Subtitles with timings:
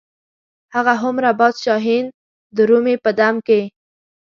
[0.75, 2.05] هغه هومره باز شاهین
[2.57, 3.61] درومي په دم کې.